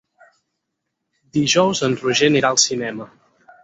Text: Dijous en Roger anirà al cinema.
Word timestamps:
Dijous 1.39 1.85
en 1.91 1.97
Roger 2.03 2.35
anirà 2.35 2.55
al 2.55 2.63
cinema. 2.69 3.13